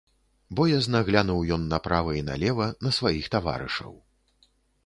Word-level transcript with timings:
Боязна 0.59 1.01
глянуў 1.09 1.43
ён 1.57 1.67
направа 1.75 2.11
і 2.21 2.25
налева 2.31 2.71
на 2.87 2.95
сваіх 2.99 3.25
таварышаў. 3.37 3.93